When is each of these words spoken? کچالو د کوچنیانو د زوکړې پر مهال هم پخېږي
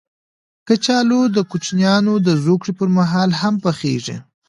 کچالو 0.67 1.21
د 1.35 1.37
کوچنیانو 1.51 2.13
د 2.27 2.29
زوکړې 2.43 2.73
پر 2.79 2.87
مهال 2.97 3.29
هم 3.41 3.53
پخېږي 3.63 4.17